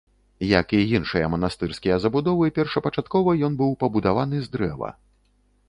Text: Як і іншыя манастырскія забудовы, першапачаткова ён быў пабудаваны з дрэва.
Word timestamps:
Як 0.59 0.67
і 0.77 0.79
іншыя 0.99 1.27
манастырскія 1.33 1.99
забудовы, 2.07 2.49
першапачаткова 2.57 3.37
ён 3.51 3.61
быў 3.63 3.71
пабудаваны 3.85 4.37
з 4.47 4.55
дрэва. 4.59 4.89